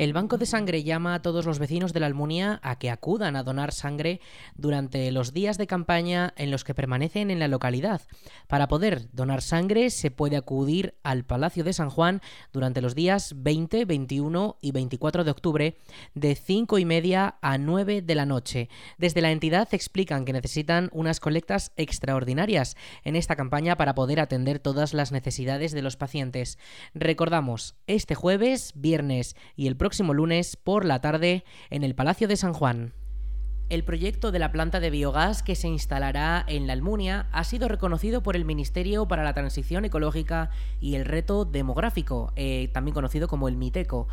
El 0.00 0.14
Banco 0.14 0.38
de 0.38 0.46
Sangre 0.46 0.82
llama 0.82 1.12
a 1.12 1.20
todos 1.20 1.44
los 1.44 1.58
vecinos 1.58 1.92
de 1.92 2.00
la 2.00 2.06
Almunia 2.06 2.58
a 2.62 2.78
que 2.78 2.88
acudan 2.88 3.36
a 3.36 3.42
donar 3.42 3.70
sangre 3.70 4.22
durante 4.54 5.12
los 5.12 5.34
días 5.34 5.58
de 5.58 5.66
campaña 5.66 6.32
en 6.38 6.50
los 6.50 6.64
que 6.64 6.72
permanecen 6.72 7.30
en 7.30 7.38
la 7.38 7.48
localidad. 7.48 8.00
Para 8.48 8.66
poder 8.66 9.10
donar 9.12 9.42
sangre 9.42 9.90
se 9.90 10.10
puede 10.10 10.38
acudir 10.38 10.94
al 11.02 11.26
Palacio 11.26 11.64
de 11.64 11.74
San 11.74 11.90
Juan 11.90 12.22
durante 12.50 12.80
los 12.80 12.94
días 12.94 13.34
20, 13.36 13.84
21 13.84 14.56
y 14.62 14.72
24 14.72 15.22
de 15.22 15.30
octubre 15.32 15.76
de 16.14 16.34
5 16.34 16.78
y 16.78 16.86
media 16.86 17.36
a 17.42 17.58
9 17.58 18.00
de 18.00 18.14
la 18.14 18.24
noche. 18.24 18.70
Desde 18.96 19.20
la 19.20 19.32
entidad 19.32 19.68
explican 19.72 20.24
que 20.24 20.32
necesitan 20.32 20.88
unas 20.94 21.20
colectas 21.20 21.72
extraordinarias 21.76 22.74
en 23.04 23.16
esta 23.16 23.36
campaña 23.36 23.76
para 23.76 23.94
poder 23.94 24.20
atender 24.20 24.60
todas 24.60 24.94
las 24.94 25.12
necesidades 25.12 25.72
de 25.72 25.82
los 25.82 25.98
pacientes. 25.98 26.58
Recordamos, 26.94 27.74
este 27.86 28.14
jueves, 28.14 28.72
viernes 28.74 29.36
y 29.56 29.66
el 29.66 29.76
próximo 29.76 29.89
próximo 29.90 30.14
lunes 30.14 30.54
por 30.56 30.84
la 30.84 31.00
tarde 31.00 31.42
en 31.68 31.82
el 31.82 31.96
Palacio 31.96 32.28
de 32.28 32.36
San 32.36 32.52
Juan. 32.52 32.92
El 33.70 33.82
proyecto 33.82 34.30
de 34.30 34.38
la 34.38 34.52
planta 34.52 34.78
de 34.78 34.88
biogás 34.88 35.42
que 35.42 35.56
se 35.56 35.66
instalará 35.66 36.44
en 36.46 36.68
la 36.68 36.74
Almunia 36.74 37.26
ha 37.32 37.42
sido 37.42 37.66
reconocido 37.66 38.22
por 38.22 38.36
el 38.36 38.44
Ministerio 38.44 39.08
para 39.08 39.24
la 39.24 39.34
Transición 39.34 39.84
Ecológica 39.84 40.50
y 40.80 40.94
el 40.94 41.06
Reto 41.06 41.44
Demográfico, 41.44 42.32
eh, 42.36 42.70
también 42.72 42.94
conocido 42.94 43.26
como 43.26 43.48
el 43.48 43.56
MITECO. 43.56 44.06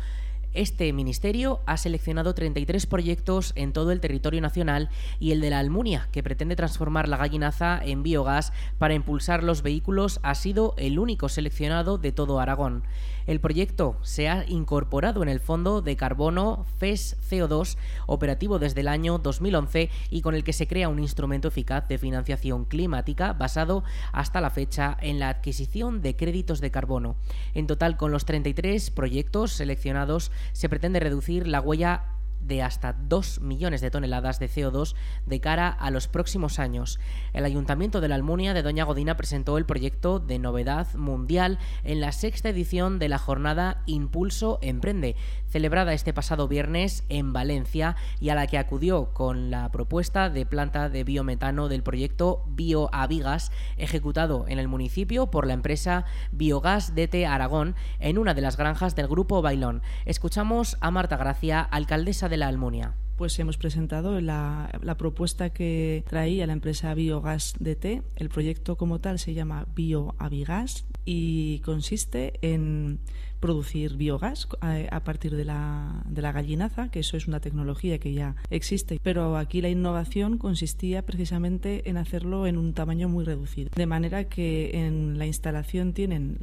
Este 0.52 0.92
ministerio 0.92 1.60
ha 1.66 1.76
seleccionado 1.76 2.34
33 2.34 2.86
proyectos 2.86 3.52
en 3.54 3.72
todo 3.72 3.92
el 3.92 4.00
territorio 4.00 4.40
nacional 4.40 4.88
y 5.20 5.30
el 5.30 5.40
de 5.40 5.50
la 5.50 5.60
Almunia, 5.60 6.08
que 6.10 6.24
pretende 6.24 6.56
transformar 6.56 7.06
la 7.06 7.18
gallinaza 7.18 7.78
en 7.84 8.02
biogás 8.02 8.52
para 8.78 8.94
impulsar 8.94 9.44
los 9.44 9.62
vehículos, 9.62 10.18
ha 10.24 10.34
sido 10.34 10.74
el 10.76 10.98
único 10.98 11.28
seleccionado 11.28 11.98
de 11.98 12.10
todo 12.10 12.40
Aragón. 12.40 12.82
El 13.28 13.40
proyecto 13.40 13.98
se 14.00 14.26
ha 14.30 14.46
incorporado 14.48 15.22
en 15.22 15.28
el 15.28 15.38
Fondo 15.38 15.82
de 15.82 15.96
Carbono 15.96 16.64
FES 16.78 17.18
CO2, 17.28 17.76
operativo 18.06 18.58
desde 18.58 18.80
el 18.80 18.88
año 18.88 19.18
2011 19.18 19.90
y 20.08 20.22
con 20.22 20.34
el 20.34 20.44
que 20.44 20.54
se 20.54 20.66
crea 20.66 20.88
un 20.88 20.98
instrumento 20.98 21.48
eficaz 21.48 21.86
de 21.88 21.98
financiación 21.98 22.64
climática 22.64 23.34
basado 23.34 23.84
hasta 24.12 24.40
la 24.40 24.48
fecha 24.48 24.96
en 25.02 25.18
la 25.18 25.28
adquisición 25.28 26.00
de 26.00 26.16
créditos 26.16 26.62
de 26.62 26.70
carbono. 26.70 27.16
En 27.52 27.66
total, 27.66 27.98
con 27.98 28.12
los 28.12 28.24
33 28.24 28.90
proyectos 28.92 29.52
seleccionados, 29.52 30.32
se 30.54 30.70
pretende 30.70 30.98
reducir 30.98 31.46
la 31.46 31.60
huella 31.60 32.17
de 32.48 32.62
hasta 32.62 32.94
2 32.94 33.42
millones 33.42 33.80
de 33.80 33.90
toneladas 33.90 34.40
de 34.40 34.48
CO2 34.48 34.94
de 35.26 35.40
cara 35.40 35.68
a 35.68 35.90
los 35.90 36.08
próximos 36.08 36.58
años. 36.58 36.98
El 37.32 37.44
Ayuntamiento 37.44 38.00
de 38.00 38.08
la 38.08 38.16
Almunia 38.16 38.54
de 38.54 38.62
Doña 38.62 38.84
Godina 38.84 39.16
presentó 39.16 39.58
el 39.58 39.66
proyecto 39.66 40.18
de 40.18 40.38
novedad 40.38 40.92
mundial 40.94 41.58
en 41.84 42.00
la 42.00 42.12
sexta 42.12 42.48
edición 42.48 42.98
de 42.98 43.08
la 43.08 43.18
jornada 43.18 43.82
Impulso 43.86 44.58
Emprende, 44.62 45.14
celebrada 45.46 45.92
este 45.92 46.12
pasado 46.12 46.48
viernes 46.48 47.04
en 47.08 47.32
Valencia 47.32 47.96
y 48.20 48.30
a 48.30 48.34
la 48.34 48.46
que 48.46 48.58
acudió 48.58 49.12
con 49.12 49.50
la 49.50 49.70
propuesta 49.70 50.30
de 50.30 50.46
planta 50.46 50.88
de 50.88 51.04
biometano 51.04 51.68
del 51.68 51.82
proyecto 51.82 52.44
BioAvigas, 52.48 53.52
ejecutado 53.76 54.46
en 54.48 54.58
el 54.58 54.68
municipio 54.68 55.30
por 55.30 55.46
la 55.46 55.52
empresa 55.52 56.06
Biogas 56.32 56.94
DT 56.94 57.26
Aragón 57.26 57.76
en 57.98 58.16
una 58.16 58.32
de 58.32 58.40
las 58.40 58.56
granjas 58.56 58.96
del 58.96 59.08
grupo 59.08 59.42
Bailón. 59.42 59.82
Escuchamos 60.06 60.76
a 60.80 60.90
Marta 60.90 61.16
Gracia, 61.16 61.60
alcaldesa 61.60 62.28
de 62.28 62.37
la? 62.42 62.96
Pues 63.16 63.36
hemos 63.40 63.56
presentado 63.56 64.20
la, 64.20 64.70
la, 64.80 64.96
propuesta 64.96 65.50
que 65.50 66.04
traía 66.06 66.46
la 66.46 66.52
empresa 66.52 66.94
Biogas 66.94 67.54
DT. 67.58 68.02
El 68.14 68.28
proyecto 68.28 68.76
como 68.76 69.00
tal 69.00 69.18
se 69.18 69.34
llama 69.34 69.66
BioAvigas 69.74 70.86
y 71.04 71.58
consiste 71.60 72.38
en 72.42 73.00
producir 73.40 73.96
biogás 73.96 74.48
a, 74.60 75.00
partir 75.00 75.34
de 75.36 75.44
la, 75.44 76.02
de 76.08 76.22
la 76.22 76.32
gallinaza, 76.32 76.90
que 76.90 77.00
eso 77.00 77.16
es 77.16 77.28
una 77.28 77.40
tecnología 77.40 77.98
que 77.98 78.12
ya 78.12 78.36
existe, 78.50 78.98
pero 79.02 79.36
aquí 79.36 79.60
la 79.60 79.68
innovación 79.68 80.38
consistía 80.38 81.02
precisamente 81.02 81.88
en 81.88 81.96
hacerlo 81.96 82.46
en 82.46 82.58
un 82.58 82.74
tamaño 82.74 83.08
muy 83.08 83.24
reducido. 83.24 83.70
De 83.74 83.86
manera 83.86 84.24
que 84.24 84.86
en 84.86 85.18
la 85.18 85.26
instalación 85.26 85.92
tienen 85.92 86.38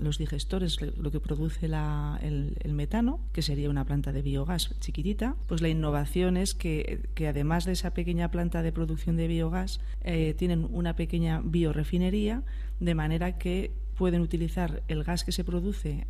los 0.00 0.18
digestores, 0.18 0.80
lo 0.80 1.10
que 1.10 1.20
produce 1.20 1.66
el, 1.66 2.72
metano, 2.72 3.20
que 3.32 3.42
sería 3.42 3.70
una 3.70 3.84
planta 3.84 4.12
de 4.12 4.22
biogás 4.22 4.74
chiquitita, 4.80 5.36
pues 5.46 5.60
la 5.60 5.68
innovación 5.68 6.36
es 6.36 6.54
que, 6.54 7.08
que 7.14 7.28
además 7.28 7.64
de 7.64 7.72
esa 7.72 7.92
pequeña 7.92 8.30
planta 8.30 8.62
de 8.62 8.72
producción 8.72 9.16
de 9.16 9.28
biogás, 9.28 9.80
eh, 10.02 10.34
tienen 10.38 10.68
una 10.70 10.94
pequeña 10.96 11.40
biorefinería, 11.44 12.42
de 12.80 12.94
manera 12.94 13.38
que 13.38 13.72
pueden 13.98 14.22
utilizar 14.22 14.82
el 14.86 15.02
gas 15.02 15.24
que 15.24 15.32
se 15.32 15.42
produce 15.44 16.06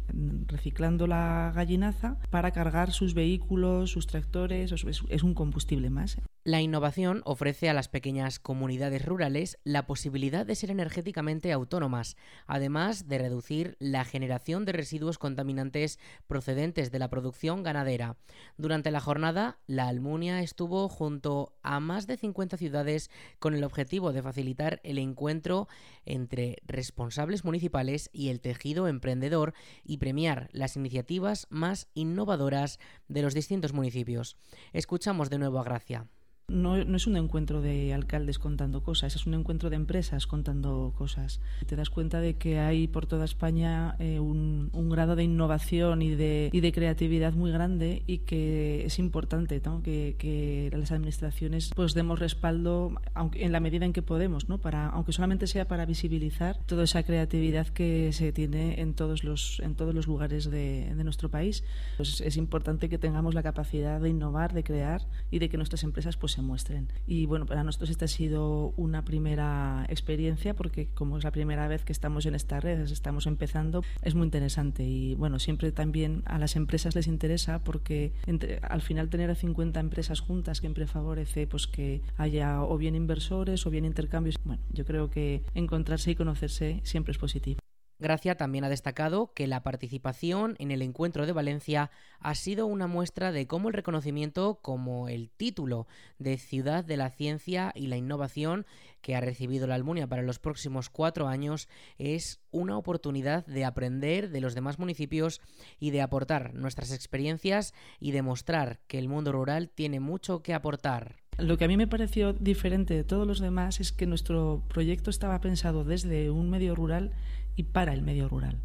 reciclando 0.46 1.06
la 1.06 1.50
gallinaza 1.54 2.18
para 2.30 2.52
cargar 2.52 2.92
sus 2.92 3.14
vehículos, 3.14 3.90
sus 3.90 4.06
tractores, 4.06 4.72
es 4.72 5.22
un 5.22 5.34
combustible 5.34 5.88
más. 5.88 6.18
La 6.44 6.62
innovación 6.62 7.20
ofrece 7.24 7.68
a 7.68 7.74
las 7.74 7.88
pequeñas 7.88 8.38
comunidades 8.38 9.04
rurales 9.04 9.58
la 9.64 9.86
posibilidad 9.86 10.46
de 10.46 10.54
ser 10.54 10.70
energéticamente 10.70 11.52
autónomas, 11.52 12.16
además 12.46 13.06
de 13.06 13.18
reducir 13.18 13.76
la 13.80 14.04
generación 14.04 14.64
de 14.64 14.72
residuos 14.72 15.18
contaminantes 15.18 15.98
procedentes 16.26 16.90
de 16.90 17.00
la 17.00 17.10
producción 17.10 17.62
ganadera. 17.62 18.16
Durante 18.56 18.90
la 18.90 19.00
jornada, 19.00 19.58
la 19.66 19.88
Almunia 19.88 20.40
estuvo 20.40 20.88
junto 20.88 21.54
a 21.62 21.80
más 21.80 22.06
de 22.06 22.16
50 22.16 22.56
ciudades 22.56 23.10
con 23.40 23.54
el 23.54 23.64
objetivo 23.64 24.12
de 24.12 24.22
facilitar 24.22 24.80
el 24.84 24.98
encuentro 24.98 25.68
entre 26.06 26.56
responsables 26.64 27.44
municipales 27.44 28.08
y 28.12 28.30
el 28.30 28.40
tejido 28.40 28.88
emprendedor 28.88 29.54
y 29.84 29.98
premiar 29.98 30.48
las 30.52 30.76
iniciativas 30.76 31.46
más 31.50 31.88
innovadoras 31.94 32.78
de 33.08 33.22
los 33.22 33.34
distintos 33.34 33.72
municipios. 33.72 34.38
Escuchamos 34.72 35.28
de 35.28 35.38
nuevo 35.38 35.58
a 35.58 35.64
Gracia. 35.64 36.06
No, 36.50 36.76
es 36.78 37.06
un 37.06 37.18
encuentro 37.18 37.60
de 37.60 37.92
alcaldes 37.92 38.38
contando 38.38 38.82
cosas, 38.82 39.14
es 39.14 39.26
un 39.26 39.34
encuentro 39.34 39.68
de 39.68 39.76
empresas 39.76 40.26
contando 40.26 40.94
cosas. 40.96 41.42
Te 41.66 41.76
das 41.76 41.90
cuenta 41.90 42.22
de 42.22 42.36
que 42.36 42.58
hay 42.58 42.88
por 42.88 43.04
toda 43.04 43.26
España 43.26 43.96
eh, 43.98 44.18
un, 44.18 44.70
grado 44.88 45.14
de 45.14 45.24
innovación 45.24 46.00
y 46.00 46.14
de, 46.14 46.48
y 46.50 46.60
de 46.60 46.72
creatividad 46.72 47.34
muy 47.34 47.52
grande 47.52 48.02
y 48.06 48.20
que 48.20 48.86
es 48.86 48.98
importante 48.98 49.60
que, 49.82 50.70
las 50.72 50.90
administraciones 50.90 51.70
pues 51.76 51.92
demos 51.92 52.18
respaldo 52.18 52.94
aunque, 53.12 53.44
en 53.44 53.52
la 53.52 53.60
medida 53.60 53.84
en 53.84 53.92
que 53.92 54.00
podemos, 54.00 54.48
¿no? 54.48 54.56
para, 54.56 54.88
aunque 54.88 55.12
solamente 55.12 55.46
sea 55.46 55.68
para 55.68 55.84
visibilizar 55.84 56.56
toda 56.64 56.84
esa 56.84 57.02
creatividad 57.02 57.66
que 57.66 58.10
se 58.14 58.32
tiene 58.32 58.80
en 58.80 58.94
todos 58.94 59.22
los, 59.22 59.60
en 59.60 59.74
todos 59.74 59.94
los 59.94 60.06
lugares 60.06 60.50
de, 60.50 60.94
de 60.94 61.04
nuestro 61.04 61.28
país. 61.28 61.62
Pues 61.98 62.22
es 62.22 62.36
importante 62.38 62.88
que 62.88 62.96
tengamos 62.96 63.34
la 63.34 63.42
capacidad 63.42 64.00
de 64.00 64.08
innovar, 64.08 64.54
de 64.54 64.64
crear 64.64 65.02
y 65.30 65.40
de 65.40 65.50
que 65.50 65.58
nuestras 65.58 65.84
empresas 65.84 66.16
pues, 66.16 66.37
muestren. 66.42 66.88
Y 67.06 67.26
bueno, 67.26 67.46
para 67.46 67.64
nosotros 67.64 67.90
esta 67.90 68.06
ha 68.06 68.08
sido 68.08 68.72
una 68.76 69.04
primera 69.04 69.86
experiencia 69.88 70.54
porque 70.54 70.88
como 70.94 71.18
es 71.18 71.24
la 71.24 71.30
primera 71.30 71.68
vez 71.68 71.84
que 71.84 71.92
estamos 71.92 72.26
en 72.26 72.34
estas 72.34 72.62
redes, 72.62 72.90
estamos 72.90 73.26
empezando, 73.26 73.82
es 74.02 74.14
muy 74.14 74.24
interesante 74.24 74.82
y 74.84 75.14
bueno, 75.14 75.38
siempre 75.38 75.72
también 75.72 76.22
a 76.26 76.38
las 76.38 76.56
empresas 76.56 76.94
les 76.94 77.06
interesa 77.06 77.62
porque 77.64 78.12
entre, 78.26 78.58
al 78.58 78.82
final 78.82 79.08
tener 79.08 79.30
a 79.30 79.34
50 79.34 79.80
empresas 79.80 80.20
juntas 80.20 80.58
siempre 80.58 80.86
favorece 80.86 81.46
pues 81.46 81.66
que 81.66 82.02
haya 82.16 82.62
o 82.62 82.78
bien 82.78 82.94
inversores 82.94 83.66
o 83.66 83.70
bien 83.70 83.84
intercambios. 83.84 84.36
Bueno, 84.44 84.62
yo 84.72 84.84
creo 84.84 85.10
que 85.10 85.42
encontrarse 85.54 86.10
y 86.10 86.14
conocerse 86.14 86.80
siempre 86.84 87.12
es 87.12 87.18
positivo. 87.18 87.60
Gracia 88.00 88.36
también 88.36 88.62
ha 88.62 88.68
destacado 88.68 89.32
que 89.34 89.48
la 89.48 89.64
participación 89.64 90.54
en 90.60 90.70
el 90.70 90.82
encuentro 90.82 91.26
de 91.26 91.32
Valencia 91.32 91.90
ha 92.20 92.34
sido 92.36 92.66
una 92.66 92.86
muestra 92.86 93.32
de 93.32 93.48
cómo 93.48 93.68
el 93.68 93.74
reconocimiento 93.74 94.60
como 94.62 95.08
el 95.08 95.30
título 95.30 95.88
de 96.18 96.38
Ciudad 96.38 96.84
de 96.84 96.96
la 96.96 97.10
Ciencia 97.10 97.72
y 97.74 97.88
la 97.88 97.96
Innovación 97.96 98.66
que 99.00 99.16
ha 99.16 99.20
recibido 99.20 99.66
la 99.66 99.74
Almunia 99.74 100.06
para 100.06 100.22
los 100.22 100.38
próximos 100.38 100.90
cuatro 100.90 101.26
años 101.26 101.68
es 101.98 102.40
una 102.52 102.76
oportunidad 102.78 103.44
de 103.46 103.64
aprender 103.64 104.30
de 104.30 104.40
los 104.40 104.54
demás 104.54 104.78
municipios 104.78 105.40
y 105.80 105.90
de 105.90 106.00
aportar 106.00 106.54
nuestras 106.54 106.92
experiencias 106.92 107.74
y 107.98 108.12
demostrar 108.12 108.78
que 108.86 108.98
el 108.98 109.08
mundo 109.08 109.32
rural 109.32 109.70
tiene 109.70 109.98
mucho 109.98 110.42
que 110.42 110.54
aportar. 110.54 111.16
Lo 111.38 111.56
que 111.56 111.64
a 111.64 111.68
mí 111.68 111.76
me 111.76 111.86
pareció 111.86 112.32
diferente 112.32 112.94
de 112.94 113.04
todos 113.04 113.26
los 113.26 113.38
demás 113.38 113.78
es 113.78 113.92
que 113.92 114.06
nuestro 114.06 114.64
proyecto 114.68 115.10
estaba 115.10 115.40
pensado 115.40 115.84
desde 115.84 116.30
un 116.30 116.50
medio 116.50 116.74
rural 116.74 117.12
y 117.58 117.64
para 117.64 117.92
el 117.92 118.02
medio 118.02 118.28
rural. 118.28 118.56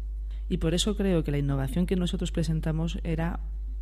Y 0.48 0.58
por 0.58 0.72
eso 0.72 0.96
creo 0.96 1.24
que 1.24 1.32
la 1.32 1.38
innovación 1.38 1.84
que 1.84 1.96
nosotros 1.96 2.30
presentamos 2.30 2.98
era 3.02 3.40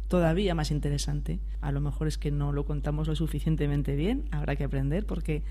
todavía 0.09 0.55
más 0.55 0.71
interesante. 0.71 1.39
A 1.61 1.71
lo 1.71 1.83
mejor 1.83 2.09
es 2.09 2.17
que 2.17 2.31
no 2.31 2.51
lo 2.53 2.65
contamos 2.65 3.09
lo 3.09 3.15
suficientemente 3.15 3.95
bien, 3.95 4.25
habrá 4.31 4.57
que 4.57 4.65
aprender 4.65 5.05
porque 5.05 5.43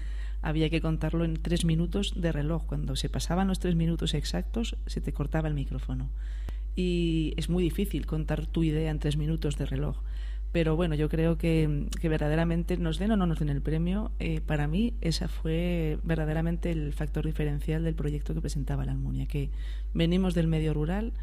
había 0.42 0.72
que 0.72 0.82
contarlo 0.82 1.26
en 1.26 1.36
tres 1.36 1.64
minutos 1.64 2.14
de 2.20 2.32
reloj. 2.32 2.66
Cuando 2.66 2.96
se 2.96 3.08
pasaban 3.08 3.48
los 3.48 3.60
tres 3.60 3.76
minutos 3.76 4.16
exactos, 4.16 4.78
se 4.88 5.00
te 5.00 5.14
cortaba 5.14 5.48
el 5.48 5.54
micrófono. 5.54 6.10
Y 6.76 7.36
es 7.38 7.48
muy 7.48 7.64
difícil 7.64 8.08
contar 8.08 8.48
tu 8.48 8.64
idea 8.64 8.90
en 8.90 8.98
tres 8.98 9.16
minutos 9.16 9.58
de 9.58 9.68
reloj. 9.68 9.98
Pero 10.52 10.76
bueno, 10.76 10.96
yo 10.96 11.08
creo 11.08 11.38
que, 11.38 11.88
verdaderamente 12.04 12.78
nos 12.78 13.00
den 13.00 13.12
o 13.12 13.18
no 13.18 13.26
nos 13.26 13.40
den 13.40 13.50
el 13.50 13.62
premio, 13.62 14.12
eh, 14.20 14.42
para 14.42 14.68
mí 14.68 14.94
ese 15.02 15.28
fue 15.28 15.98
verdaderamente 16.04 16.72
el 16.72 16.94
factor 16.94 17.26
diferencial 17.26 17.84
del 17.84 17.96
proyecto 17.96 18.34
que 18.34 18.42
presentaba 18.42 18.86
la 18.86 18.92
Almunia, 18.92 19.28
que 19.28 19.50
venimos 19.94 20.34
del 20.34 20.48
medio 20.48 20.74
rural 20.74 21.14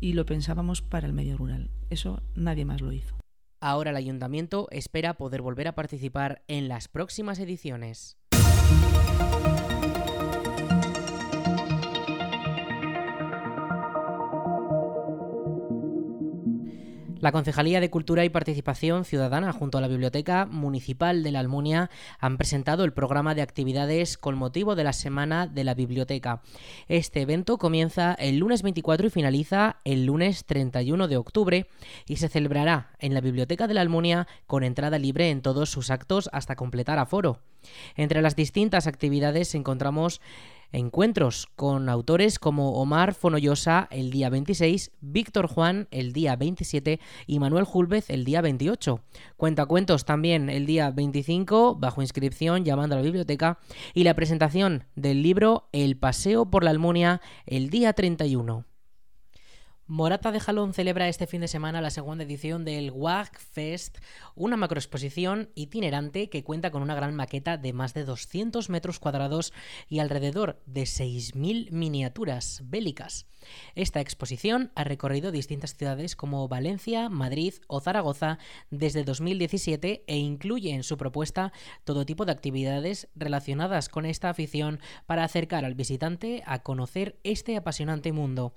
y 0.00 0.12
lo 0.12 0.24
pensábamos 0.24 0.82
para 0.82 1.06
el 1.06 1.12
medio 1.12 1.36
rural. 1.36 1.70
Eso 1.90 2.22
nadie 2.34 2.64
más 2.64 2.80
lo 2.80 2.92
hizo. 2.92 3.16
Ahora 3.60 3.90
el 3.90 3.96
ayuntamiento 3.96 4.68
espera 4.70 5.14
poder 5.14 5.42
volver 5.42 5.66
a 5.66 5.74
participar 5.74 6.42
en 6.46 6.68
las 6.68 6.88
próximas 6.88 7.38
ediciones. 7.40 8.16
La 17.26 17.32
Concejalía 17.32 17.80
de 17.80 17.90
Cultura 17.90 18.24
y 18.24 18.28
Participación 18.28 19.04
Ciudadana 19.04 19.52
junto 19.52 19.78
a 19.78 19.80
la 19.80 19.88
Biblioteca 19.88 20.46
Municipal 20.46 21.24
de 21.24 21.32
la 21.32 21.40
Almunia 21.40 21.90
han 22.20 22.36
presentado 22.36 22.84
el 22.84 22.92
programa 22.92 23.34
de 23.34 23.42
actividades 23.42 24.16
con 24.16 24.38
motivo 24.38 24.76
de 24.76 24.84
la 24.84 24.92
Semana 24.92 25.48
de 25.48 25.64
la 25.64 25.74
Biblioteca. 25.74 26.40
Este 26.86 27.22
evento 27.22 27.58
comienza 27.58 28.14
el 28.14 28.38
lunes 28.38 28.62
24 28.62 29.08
y 29.08 29.10
finaliza 29.10 29.78
el 29.82 30.06
lunes 30.06 30.44
31 30.44 31.08
de 31.08 31.16
octubre 31.16 31.66
y 32.06 32.18
se 32.18 32.28
celebrará 32.28 32.92
en 33.00 33.12
la 33.12 33.20
Biblioteca 33.20 33.66
de 33.66 33.74
la 33.74 33.80
Almunia 33.80 34.28
con 34.46 34.62
entrada 34.62 34.96
libre 34.96 35.30
en 35.30 35.42
todos 35.42 35.68
sus 35.68 35.90
actos 35.90 36.30
hasta 36.32 36.54
completar 36.54 37.00
aforo. 37.00 37.40
Entre 37.96 38.22
las 38.22 38.36
distintas 38.36 38.86
actividades 38.86 39.52
encontramos 39.56 40.20
encuentros 40.72 41.48
con 41.56 41.88
autores 41.88 42.38
como 42.38 42.80
Omar 42.80 43.14
Fonollosa 43.14 43.88
el 43.90 44.10
día 44.10 44.30
26, 44.30 44.92
Víctor 45.00 45.46
Juan 45.46 45.88
el 45.90 46.12
día 46.12 46.36
27 46.36 47.00
y 47.26 47.38
Manuel 47.38 47.64
Julvez 47.64 48.10
el 48.10 48.24
día 48.24 48.40
28. 48.40 49.00
Cuentacuentos 49.36 50.04
también 50.04 50.50
el 50.50 50.66
día 50.66 50.90
25, 50.90 51.76
bajo 51.76 52.02
inscripción 52.02 52.64
llamando 52.64 52.94
a 52.94 52.98
la 52.98 53.04
biblioteca, 53.04 53.58
y 53.94 54.04
la 54.04 54.14
presentación 54.14 54.84
del 54.94 55.22
libro 55.22 55.68
El 55.72 55.96
Paseo 55.96 56.50
por 56.50 56.64
la 56.64 56.70
Almunia 56.70 57.20
el 57.46 57.70
día 57.70 57.92
31. 57.92 58.64
Morata 59.88 60.32
de 60.32 60.40
Jalón 60.40 60.74
celebra 60.74 61.08
este 61.08 61.28
fin 61.28 61.42
de 61.42 61.46
semana 61.46 61.80
la 61.80 61.90
segunda 61.90 62.24
edición 62.24 62.64
del 62.64 62.90
WAG 62.90 63.38
Fest, 63.38 63.98
una 64.34 64.56
macroexposición 64.56 65.50
itinerante 65.54 66.28
que 66.28 66.42
cuenta 66.42 66.72
con 66.72 66.82
una 66.82 66.96
gran 66.96 67.14
maqueta 67.14 67.56
de 67.56 67.72
más 67.72 67.94
de 67.94 68.04
200 68.04 68.68
metros 68.68 68.98
cuadrados 68.98 69.52
y 69.88 70.00
alrededor 70.00 70.60
de 70.66 70.82
6.000 70.82 71.70
miniaturas 71.70 72.62
bélicas. 72.64 73.26
Esta 73.76 74.00
exposición 74.00 74.72
ha 74.74 74.82
recorrido 74.82 75.30
distintas 75.30 75.76
ciudades 75.76 76.16
como 76.16 76.48
Valencia, 76.48 77.08
Madrid 77.08 77.54
o 77.68 77.80
Zaragoza 77.80 78.38
desde 78.70 79.04
2017 79.04 80.02
e 80.04 80.16
incluye 80.16 80.72
en 80.72 80.82
su 80.82 80.96
propuesta 80.96 81.52
todo 81.84 82.06
tipo 82.06 82.24
de 82.24 82.32
actividades 82.32 83.08
relacionadas 83.14 83.88
con 83.88 84.04
esta 84.04 84.30
afición 84.30 84.80
para 85.06 85.22
acercar 85.22 85.64
al 85.64 85.76
visitante 85.76 86.42
a 86.44 86.64
conocer 86.64 87.20
este 87.22 87.56
apasionante 87.56 88.12
mundo. 88.12 88.54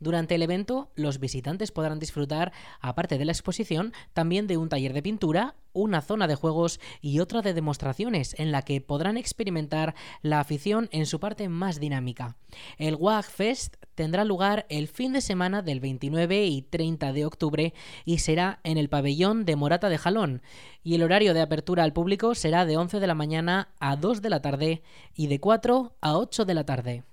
Durante 0.00 0.34
el 0.34 0.42
evento, 0.42 0.71
los 0.94 1.18
visitantes 1.18 1.72
podrán 1.72 1.98
disfrutar, 1.98 2.52
aparte 2.80 3.18
de 3.18 3.24
la 3.24 3.32
exposición, 3.32 3.92
también 4.12 4.46
de 4.46 4.56
un 4.56 4.68
taller 4.68 4.92
de 4.92 5.02
pintura, 5.02 5.54
una 5.72 6.02
zona 6.02 6.26
de 6.26 6.34
juegos 6.34 6.80
y 7.00 7.20
otra 7.20 7.42
de 7.42 7.54
demostraciones 7.54 8.34
en 8.38 8.52
la 8.52 8.62
que 8.62 8.80
podrán 8.80 9.16
experimentar 9.16 9.94
la 10.22 10.40
afición 10.40 10.88
en 10.92 11.06
su 11.06 11.20
parte 11.20 11.48
más 11.48 11.80
dinámica. 11.80 12.36
El 12.78 12.96
WAG 12.96 13.24
Fest 13.24 13.76
tendrá 13.94 14.24
lugar 14.24 14.66
el 14.68 14.88
fin 14.88 15.12
de 15.12 15.20
semana 15.20 15.62
del 15.62 15.80
29 15.80 16.46
y 16.46 16.62
30 16.62 17.12
de 17.12 17.24
octubre 17.24 17.74
y 18.04 18.18
será 18.18 18.60
en 18.64 18.78
el 18.78 18.88
pabellón 18.88 19.44
de 19.44 19.56
Morata 19.56 19.88
de 19.88 19.98
Jalón. 19.98 20.42
Y 20.82 20.94
el 20.94 21.02
horario 21.02 21.34
de 21.34 21.40
apertura 21.40 21.84
al 21.84 21.92
público 21.92 22.34
será 22.34 22.66
de 22.66 22.76
11 22.76 23.00
de 23.00 23.06
la 23.06 23.14
mañana 23.14 23.68
a 23.80 23.96
2 23.96 24.22
de 24.22 24.30
la 24.30 24.42
tarde 24.42 24.82
y 25.14 25.26
de 25.28 25.40
4 25.40 25.96
a 26.00 26.16
8 26.18 26.44
de 26.44 26.54
la 26.54 26.64
tarde. 26.64 27.04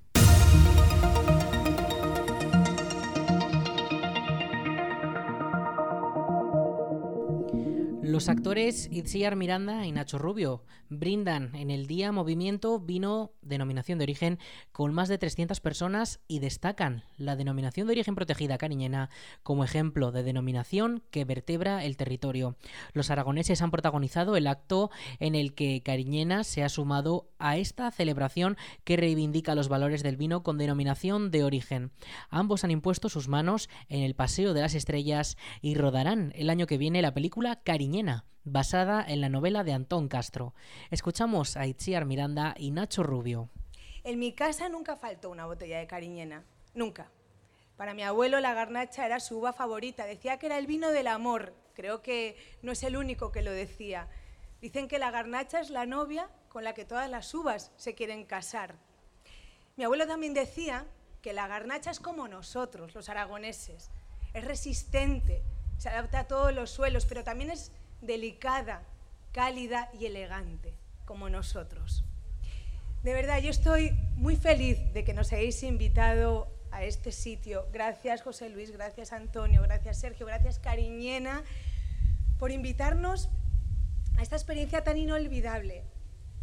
Los 8.09 8.27
actores 8.27 8.89
Itziar 8.91 9.35
Miranda 9.35 9.85
y 9.85 9.91
Nacho 9.91 10.17
Rubio 10.17 10.63
brindan 10.89 11.55
en 11.55 11.69
el 11.69 11.85
día 11.85 12.11
movimiento 12.11 12.79
vino 12.79 13.33
denominación 13.43 13.99
de 13.99 14.05
origen 14.05 14.39
con 14.71 14.95
más 14.95 15.09
de 15.09 15.19
300 15.19 15.59
personas 15.59 16.19
y 16.27 16.39
destacan 16.39 17.03
la 17.17 17.35
denominación 17.35 17.85
de 17.85 17.91
origen 17.91 18.15
protegida 18.15 18.57
cariñena 18.57 19.11
como 19.43 19.63
ejemplo 19.63 20.11
de 20.11 20.23
denominación 20.23 21.03
que 21.11 21.23
vertebra 21.23 21.85
el 21.85 21.97
territorio. 21.97 22.55
Los 22.93 23.11
aragoneses 23.11 23.61
han 23.61 23.69
protagonizado 23.69 24.35
el 24.35 24.47
acto 24.47 24.89
en 25.19 25.35
el 25.35 25.53
que 25.53 25.83
Cariñena 25.83 26.43
se 26.43 26.63
ha 26.63 26.69
sumado 26.69 27.29
a 27.37 27.57
esta 27.57 27.91
celebración 27.91 28.57
que 28.85 28.97
reivindica 28.97 29.53
los 29.53 29.69
valores 29.69 30.01
del 30.01 30.17
vino 30.17 30.41
con 30.41 30.57
denominación 30.57 31.29
de 31.29 31.43
origen. 31.43 31.91
Ambos 32.31 32.63
han 32.63 32.71
impuesto 32.71 33.07
sus 33.07 33.27
manos 33.27 33.69
en 33.87 34.01
el 34.01 34.15
Paseo 34.15 34.55
de 34.55 34.61
las 34.61 34.73
Estrellas 34.73 35.37
y 35.61 35.75
rodarán 35.75 36.33
el 36.35 36.49
año 36.49 36.65
que 36.65 36.79
viene 36.79 37.03
la 37.03 37.13
película 37.13 37.61
Cariñena 37.63 37.98
basada 38.43 39.03
en 39.05 39.21
la 39.21 39.29
novela 39.29 39.63
de 39.63 39.73
Antón 39.73 40.07
Castro. 40.07 40.53
Escuchamos 40.89 41.57
a 41.57 41.67
Itziar 41.67 42.05
Miranda 42.05 42.55
y 42.57 42.71
Nacho 42.71 43.03
Rubio. 43.03 43.49
En 44.03 44.19
mi 44.19 44.33
casa 44.33 44.69
nunca 44.69 44.95
faltó 44.95 45.29
una 45.29 45.45
botella 45.45 45.79
de 45.79 45.87
cariñena, 45.87 46.43
nunca. 46.73 47.11
Para 47.75 47.93
mi 47.93 48.03
abuelo 48.03 48.39
la 48.39 48.53
garnacha 48.53 49.05
era 49.05 49.19
su 49.19 49.37
uva 49.37 49.53
favorita, 49.53 50.05
decía 50.05 50.37
que 50.37 50.45
era 50.45 50.57
el 50.57 50.67
vino 50.67 50.89
del 50.91 51.07
amor, 51.07 51.53
creo 51.73 52.01
que 52.01 52.37
no 52.61 52.71
es 52.71 52.83
el 52.83 52.95
único 52.95 53.31
que 53.31 53.41
lo 53.41 53.51
decía. 53.51 54.07
Dicen 54.61 54.87
que 54.87 54.99
la 54.99 55.11
garnacha 55.11 55.59
es 55.59 55.69
la 55.69 55.85
novia 55.85 56.29
con 56.49 56.63
la 56.63 56.73
que 56.73 56.85
todas 56.85 57.09
las 57.09 57.33
uvas 57.33 57.71
se 57.77 57.95
quieren 57.95 58.25
casar. 58.25 58.75
Mi 59.75 59.83
abuelo 59.83 60.07
también 60.07 60.33
decía 60.33 60.85
que 61.21 61.33
la 61.33 61.47
garnacha 61.47 61.91
es 61.91 61.99
como 61.99 62.27
nosotros, 62.27 62.95
los 62.95 63.09
aragoneses, 63.09 63.91
es 64.33 64.45
resistente, 64.45 65.43
se 65.77 65.89
adapta 65.89 66.19
a 66.19 66.27
todos 66.27 66.53
los 66.53 66.69
suelos, 66.69 67.05
pero 67.05 67.23
también 67.23 67.49
es 67.49 67.71
delicada, 68.01 68.83
cálida 69.31 69.89
y 69.99 70.05
elegante, 70.05 70.73
como 71.05 71.29
nosotros. 71.29 72.03
De 73.03 73.13
verdad, 73.13 73.41
yo 73.41 73.49
estoy 73.49 73.91
muy 74.15 74.35
feliz 74.35 74.77
de 74.93 75.03
que 75.03 75.13
nos 75.13 75.31
hayáis 75.31 75.63
invitado 75.63 76.51
a 76.71 76.83
este 76.83 77.11
sitio. 77.11 77.65
Gracias 77.71 78.21
José 78.21 78.49
Luis, 78.49 78.71
gracias 78.71 79.13
Antonio, 79.13 79.61
gracias 79.61 79.99
Sergio, 79.99 80.25
gracias 80.25 80.59
Cariñena 80.59 81.43
por 82.37 82.51
invitarnos 82.51 83.29
a 84.17 84.21
esta 84.21 84.35
experiencia 84.35 84.83
tan 84.83 84.97
inolvidable, 84.97 85.83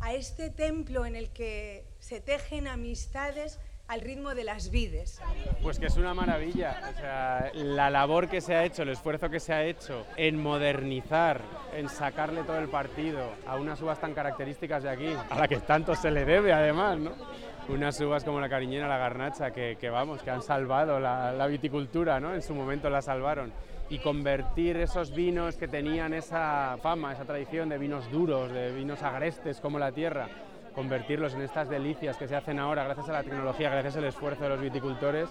a 0.01 0.15
este 0.15 0.51
templo 0.51 1.07
en 1.07 1.17
el 1.17 1.31
que 1.31 1.87
se 2.01 2.21
tejen 2.21 2.69
amistades 2.69 3.59
al 3.88 4.00
ritmo 4.00 4.35
de 4.35 4.45
las 4.45 4.71
vides. 4.71 5.21
Pues 5.62 5.78
que 5.78 5.87
es 5.87 5.97
una 5.97 6.14
maravilla. 6.14 6.81
O 6.90 7.00
sea, 7.00 7.50
la 7.55 7.90
labor 7.90 8.28
que 8.28 8.40
se 8.40 8.55
ha 8.55 8.64
hecho, 8.64 8.83
el 8.83 8.90
esfuerzo 8.90 9.28
que 9.31 9.40
se 9.40 9.52
ha 9.52 9.64
hecho 9.64 10.07
en 10.16 10.43
modernizar, 10.43 11.40
en 11.75 11.88
sacarle 11.88 12.43
todo 12.43 12.59
el 12.59 12.69
partido 12.69 13.33
a 13.47 13.57
unas 13.57 13.81
uvas 13.83 14.00
tan 14.00 14.14
características 14.14 14.83
de 14.83 14.90
aquí, 14.90 15.14
a 15.31 15.38
la 15.38 15.47
que 15.47 15.59
tanto 15.59 15.95
se 15.95 16.11
le 16.11 16.25
debe 16.25 16.52
además, 16.52 16.99
¿no? 16.99 17.12
Unas 17.69 18.00
uvas 18.00 18.23
como 18.23 18.40
la 18.40 18.49
cariñena, 18.49 18.87
la 18.87 18.99
garnacha, 18.99 19.50
que, 19.50 19.90
vamos, 19.90 20.23
que 20.23 20.31
han 20.31 20.43
salvado 20.43 21.00
la, 21.00 21.33
la 21.33 21.47
viticultura, 21.47 22.21
¿no? 22.21 22.35
En 22.35 22.43
su 22.43 22.55
momento 22.55 22.88
la 22.90 23.02
salvaron 23.02 23.52
y 23.88 23.99
convertir 23.99 24.76
esos 24.78 25.14
vinos 25.14 25.57
que 25.57 25.69
tenían 25.69 26.12
esa 26.12 26.76
fama, 26.83 27.12
esa 27.12 27.25
tradición 27.25 27.69
de 27.69 27.78
vinos 27.78 28.11
duros, 28.11 28.52
de 28.52 28.73
vinos 28.73 29.02
agrestes 29.02 29.61
como 29.61 29.78
la 29.78 29.93
tierra, 29.93 30.28
convertirlos 30.76 31.33
en 31.33 31.40
estas 31.40 31.71
delicias 31.71 32.18
que 32.18 32.28
se 32.28 32.37
hacen 32.37 32.59
ahora 32.59 32.85
gracias 32.85 33.09
a 33.09 33.12
la 33.12 33.23
tecnología, 33.23 33.71
gracias 33.71 33.97
al 33.97 34.04
esfuerzo 34.04 34.42
de 34.42 34.50
los 34.50 34.61
viticultores. 34.61 35.30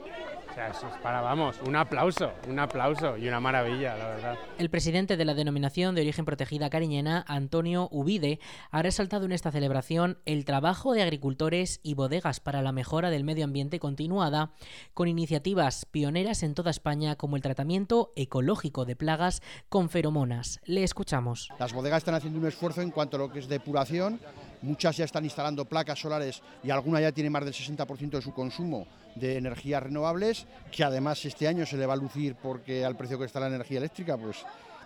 O 0.50 0.54
sea, 0.56 0.70
eso 0.70 0.88
es 0.88 0.98
para, 1.04 1.22
vamos, 1.22 1.60
un 1.68 1.76
aplauso, 1.76 2.32
un 2.50 2.58
aplauso 2.58 3.16
y 3.16 3.28
una 3.28 3.40
maravilla, 3.40 3.96
la 3.96 4.08
verdad. 4.08 4.38
El 4.58 4.72
presidente 4.72 5.18
de 5.18 5.26
la 5.26 5.36
denominación 5.36 5.94
de 5.94 6.02
origen 6.02 6.26
protegida 6.26 6.72
cariñena, 6.72 7.24
Antonio 7.28 7.88
Ubide, 7.92 8.40
ha 8.72 8.82
resaltado 8.82 9.26
en 9.26 9.34
esta 9.34 9.52
celebración 9.52 10.18
el 10.26 10.46
trabajo 10.46 10.94
de 10.94 11.04
agricultores 11.04 11.80
y 11.84 11.94
bodegas 11.94 12.40
para 12.40 12.64
la 12.64 12.72
mejora 12.72 13.12
del 13.12 13.24
medio 13.24 13.46
ambiente 13.46 13.80
continuada, 13.80 14.52
con 14.96 15.08
iniciativas 15.08 15.86
pioneras 15.86 16.42
en 16.42 16.56
toda 16.56 16.72
España 16.72 17.18
como 17.18 17.36
el 17.36 17.44
tratamiento 17.44 18.14
ecológico 18.16 18.86
de 18.86 18.96
plagas 18.96 19.44
con 19.70 19.90
feromonas. 19.90 20.60
Le 20.66 20.84
escuchamos. 20.84 21.50
Las 21.60 21.74
bodegas 21.74 22.00
están 22.00 22.16
haciendo 22.16 22.40
un 22.40 22.48
esfuerzo 22.48 22.82
en 22.82 22.90
cuanto 22.90 23.18
a 23.18 23.20
lo 23.20 23.32
que 23.32 23.40
es 23.40 23.48
depuración 23.48 24.20
Muchas 24.66 24.98
ya 24.98 25.06
están 25.06 25.26
instalando 25.36 25.66
placas 25.66 26.00
solares 26.00 26.42
y 26.64 26.70
alguna 26.70 27.02
ya 27.02 27.12
tiene 27.12 27.30
más 27.30 27.44
del 27.44 27.54
60% 27.54 28.10
de 28.12 28.22
su 28.22 28.34
consumo 28.34 28.88
de 29.16 29.36
energías 29.36 29.84
renovables, 29.84 30.46
que 30.72 30.82
además 30.82 31.26
este 31.26 31.46
año 31.46 31.66
se 31.66 31.76
le 31.76 31.86
va 31.86 31.92
a 31.92 31.98
lucir 31.98 32.36
porque 32.42 32.86
al 32.86 32.96
precio 32.96 33.20
que 33.20 33.26
está 33.26 33.42
la 33.42 33.48
energía 33.48 33.80
eléctrica, 33.80 34.16
pues 34.16 34.38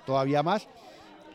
todavía 0.08 0.41
más. 0.41 0.68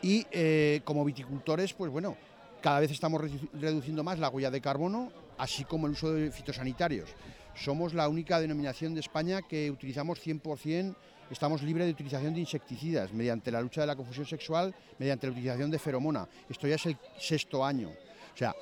Y 0.01 0.27
eh, 0.31 0.81
como 0.83 1.05
viticultores, 1.05 1.71
pues 1.71 1.89
bueno, 1.89 2.17
cada 2.59 2.81
vez 2.81 2.91
estamos 2.91 3.21
reduciendo 3.53 4.03
más 4.03 4.19
la 4.19 4.27
huella 4.27 4.51
de 4.51 4.59
carbono, 4.59 5.09
así 5.37 5.63
como 5.63 5.87
el 5.87 5.93
uso 5.93 6.11
de 6.11 6.29
fitosanitarios. 6.29 7.09
Somos 7.55 7.93
la 7.93 8.09
única 8.09 8.41
denominación 8.41 8.93
de 8.93 8.99
España 8.99 9.43
que 9.43 9.71
utilizamos 9.71 10.19
100%, 10.19 10.93
estamos 11.31 11.63
libres 11.63 11.85
de 11.85 11.93
utilización 11.93 12.33
de 12.33 12.41
insecticidas 12.41 13.13
mediante 13.13 13.49
la 13.49 13.61
lucha 13.61 13.79
de 13.79 13.87
la 13.87 13.95
confusión 13.95 14.25
sexual, 14.25 14.75
mediante 14.99 15.25
la 15.25 15.31
utilización 15.31 15.71
de 15.71 15.79
feromona. 15.79 16.27
Esto 16.49 16.67
ya 16.67 16.75
es 16.75 16.85
el 16.85 16.97
sexto 17.17 17.63
año. 17.63 17.91
O 18.35 18.37
sea, 18.37 18.53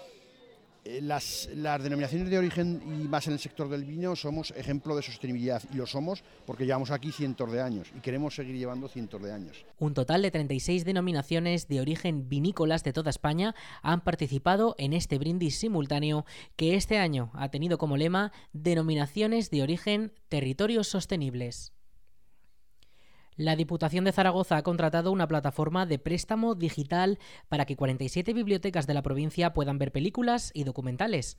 eh, 0.86 1.00
las, 1.02 1.50
denominaciones 1.54 2.30
de 2.30 2.38
origen 2.38 2.82
y 2.86 3.08
más 3.08 3.28
en 3.28 3.34
el 3.34 3.40
sector 3.40 3.70
del 3.70 3.86
vino 3.86 4.16
somos 4.16 4.52
ejemplo 4.52 4.96
de 4.96 5.02
sostenibilidad 5.02 5.62
y 5.72 5.78
lo 5.78 5.86
somos 5.86 6.24
porque 6.46 6.66
llevamos 6.66 6.92
aquí 6.92 7.12
cientos 7.12 7.52
de 7.52 7.62
años 7.62 7.92
y 7.96 8.02
queremos 8.02 8.36
seguir 8.36 8.56
llevando 8.56 8.88
cientos 8.88 9.22
de 9.22 9.32
años. 9.32 9.66
Un 9.80 9.94
total 9.94 10.22
de 10.22 10.32
36 10.32 10.84
denominaciones 10.86 11.68
de 11.68 11.82
origen 11.82 12.28
vinícolas 12.28 12.84
de 12.84 12.94
toda 12.94 13.10
España 13.10 13.56
han 13.82 14.02
participado 14.02 14.76
en 14.78 14.94
este 14.94 15.18
brindis 15.18 15.58
simultáneo 15.58 16.26
que 16.56 16.76
este 16.76 16.98
año 16.98 17.32
ha 17.34 17.50
tenido 17.50 17.78
como 17.78 17.98
lema 17.98 18.32
Denominaciones 18.52 19.50
de 19.50 19.64
origen 19.64 20.14
territorios 20.30 20.88
sostenibles. 20.88 21.73
La 23.36 23.56
Diputación 23.56 24.06
de 24.06 24.12
Zaragoza 24.12 24.58
ha 24.58 24.64
contratado 24.64 25.12
una 25.12 25.28
plataforma 25.28 25.88
de 25.88 25.98
préstamo 25.98 26.54
digital 26.54 27.18
para 27.50 27.66
que 27.66 27.76
47 27.76 28.32
bibliotecas 28.34 28.86
de 28.86 28.94
la 28.94 29.02
provincia 29.02 29.54
puedan 29.54 29.80
ver 29.80 29.92
películas 29.92 30.52
y 30.54 30.66
documentales. 30.66 31.38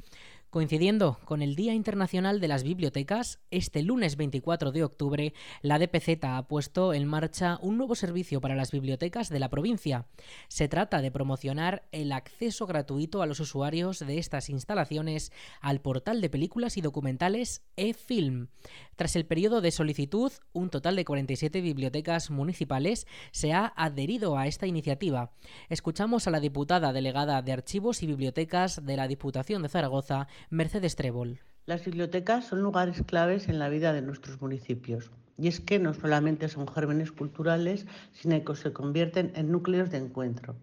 Coincidiendo 0.51 1.19
con 1.25 1.43
el 1.43 1.55
Día 1.55 1.75
Internacional 1.75 2.41
de 2.41 2.49
las 2.49 2.65
Bibliotecas, 2.65 3.41
este 3.51 3.83
lunes 3.83 4.17
24 4.17 4.73
de 4.73 4.85
octubre, 4.85 5.35
la 5.63 5.79
DPZ 5.79 6.25
ha 6.25 6.47
puesto 6.49 6.95
en 6.95 7.07
marcha 7.07 7.59
un 7.61 7.77
nuevo 7.77 7.95
servicio 7.95 8.41
para 8.41 8.55
las 8.55 8.73
bibliotecas 8.73 9.29
de 9.29 9.41
la 9.41 9.49
provincia. 9.49 10.07
Se 10.49 10.69
trata 10.69 11.01
de 11.01 11.11
promocionar 11.11 11.87
el 11.93 12.13
acceso 12.13 12.67
gratuito 12.67 13.23
a 13.23 13.27
los 13.27 13.41
usuarios 13.41 14.01
de 14.01 14.19
estas 14.19 14.49
instalaciones 14.49 15.33
al 15.61 15.81
portal 15.81 16.21
de 16.21 16.31
películas 16.31 16.77
y 16.77 16.81
documentales 16.81 17.63
eFilm. 17.77 18.49
Tras 18.97 19.17
el 19.17 19.27
periodo 19.27 19.61
de 19.61 19.73
solicitud, 19.73 20.33
un 20.53 20.71
total 20.71 20.95
de 20.97 21.05
47 21.05 21.61
bibliotecas 21.61 21.84
municipales 22.31 23.07
se 23.33 23.53
ha 23.53 23.73
adherido 23.77 24.39
a 24.39 24.47
esta 24.47 24.67
iniciativa. 24.67 25.33
Escuchamos 25.69 26.27
a 26.27 26.31
la 26.31 26.41
diputada 26.41 26.93
delegada 26.93 27.43
de 27.43 27.53
Archivos 27.53 28.03
y 28.03 28.07
Bibliotecas 28.07 28.85
de 28.85 28.97
la 28.97 29.09
Diputación 29.09 29.63
de 29.63 29.69
Zaragoza, 29.69 30.29
Mercedes 30.51 30.97
Trébol. 30.97 31.41
Las 31.67 31.85
bibliotecas 31.85 32.47
son 32.47 32.61
lugares 32.61 33.03
claves 33.07 33.49
en 33.49 33.59
la 33.59 33.69
vida 33.69 33.93
de 33.93 34.03
nuestros 34.03 34.41
municipios. 34.41 35.11
Y 35.39 35.49
es 35.49 35.61
que 35.61 35.79
no 35.79 35.95
solamente 35.95 36.49
son 36.49 36.69
gérmenes 36.69 37.11
culturales, 37.11 37.87
sino 38.13 38.45
que 38.45 38.55
se 38.55 38.73
convierten 38.73 39.33
en 39.35 39.51
núcleos 39.51 39.91
de 39.91 39.99
encuentro. 39.99 40.57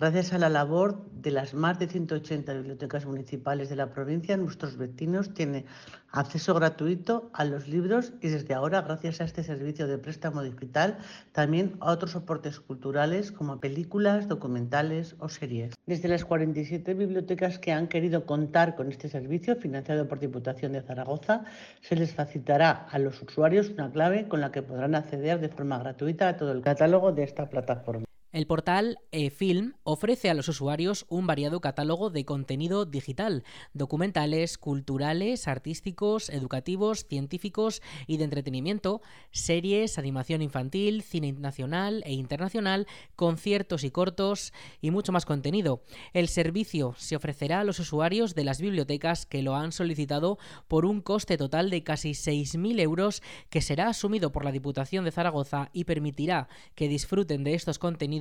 Gracias 0.00 0.32
a 0.32 0.38
la 0.38 0.48
labor 0.48 1.04
de 1.12 1.30
las 1.30 1.52
más 1.52 1.78
de 1.78 1.86
180 1.86 2.54
bibliotecas 2.54 3.04
municipales 3.04 3.68
de 3.68 3.76
la 3.76 3.90
provincia, 3.90 4.34
nuestros 4.38 4.78
vecinos 4.78 5.34
tienen 5.34 5.66
acceso 6.10 6.54
gratuito 6.54 7.28
a 7.34 7.44
los 7.44 7.68
libros 7.68 8.14
y 8.22 8.28
desde 8.28 8.54
ahora, 8.54 8.80
gracias 8.80 9.20
a 9.20 9.24
este 9.24 9.44
servicio 9.44 9.86
de 9.86 9.98
préstamo 9.98 10.42
digital, 10.42 10.96
también 11.32 11.76
a 11.80 11.90
otros 11.92 12.12
soportes 12.12 12.60
culturales 12.60 13.30
como 13.30 13.60
películas, 13.60 14.26
documentales 14.26 15.16
o 15.18 15.28
series. 15.28 15.74
Desde 15.84 16.08
las 16.08 16.24
47 16.24 16.94
bibliotecas 16.94 17.58
que 17.58 17.72
han 17.72 17.86
querido 17.86 18.24
contar 18.24 18.76
con 18.76 18.88
este 18.88 19.10
servicio, 19.10 19.56
financiado 19.56 20.08
por 20.08 20.18
Diputación 20.18 20.72
de 20.72 20.80
Zaragoza, 20.80 21.44
se 21.82 21.94
les 21.94 22.14
facilitará 22.14 22.86
a 22.90 22.98
los 22.98 23.20
usuarios 23.20 23.68
una 23.68 23.92
clave 23.92 24.28
con 24.28 24.40
la 24.40 24.50
que 24.50 24.62
podrán 24.62 24.94
acceder 24.94 25.40
de 25.40 25.50
forma 25.50 25.78
gratuita 25.78 26.30
a 26.30 26.38
todo 26.38 26.52
el 26.52 26.62
catálogo 26.62 27.12
de 27.12 27.24
esta 27.24 27.50
plataforma. 27.50 28.06
El 28.32 28.46
portal 28.46 29.00
eFilm 29.10 29.74
ofrece 29.82 30.30
a 30.30 30.34
los 30.34 30.46
usuarios 30.46 31.04
un 31.08 31.26
variado 31.26 31.60
catálogo 31.60 32.10
de 32.10 32.24
contenido 32.24 32.84
digital, 32.84 33.42
documentales, 33.74 34.56
culturales, 34.56 35.48
artísticos, 35.48 36.28
educativos, 36.28 37.06
científicos 37.08 37.82
y 38.06 38.18
de 38.18 38.24
entretenimiento, 38.24 39.02
series, 39.32 39.98
animación 39.98 40.42
infantil, 40.42 41.02
cine 41.02 41.32
nacional 41.32 42.04
e 42.06 42.12
internacional, 42.12 42.86
conciertos 43.16 43.82
y 43.82 43.90
cortos 43.90 44.52
y 44.80 44.92
mucho 44.92 45.10
más 45.10 45.26
contenido. 45.26 45.82
El 46.12 46.28
servicio 46.28 46.94
se 46.98 47.16
ofrecerá 47.16 47.60
a 47.60 47.64
los 47.64 47.80
usuarios 47.80 48.36
de 48.36 48.44
las 48.44 48.60
bibliotecas 48.60 49.26
que 49.26 49.42
lo 49.42 49.56
han 49.56 49.72
solicitado 49.72 50.38
por 50.68 50.84
un 50.84 51.00
coste 51.00 51.36
total 51.36 51.68
de 51.68 51.82
casi 51.82 52.10
6.000 52.10 52.78
euros 52.78 53.24
que 53.48 53.60
será 53.60 53.88
asumido 53.88 54.30
por 54.30 54.44
la 54.44 54.52
Diputación 54.52 55.04
de 55.04 55.10
Zaragoza 55.10 55.68
y 55.72 55.82
permitirá 55.82 56.48
que 56.76 56.86
disfruten 56.86 57.42
de 57.42 57.54
estos 57.54 57.80
contenidos 57.80 58.19